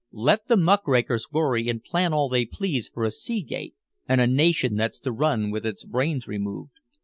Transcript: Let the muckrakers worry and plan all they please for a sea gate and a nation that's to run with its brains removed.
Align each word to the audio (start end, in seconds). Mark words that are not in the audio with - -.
Let 0.11 0.47
the 0.47 0.57
muckrakers 0.57 1.27
worry 1.31 1.69
and 1.69 1.83
plan 1.83 2.11
all 2.11 2.27
they 2.27 2.47
please 2.47 2.89
for 2.91 3.03
a 3.03 3.11
sea 3.11 3.41
gate 3.43 3.75
and 4.09 4.19
a 4.19 4.25
nation 4.25 4.73
that's 4.73 4.97
to 5.01 5.11
run 5.11 5.51
with 5.51 5.63
its 5.63 5.83
brains 5.83 6.27
removed. 6.27 6.71